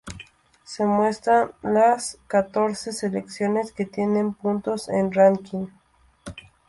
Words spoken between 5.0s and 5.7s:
el ranking.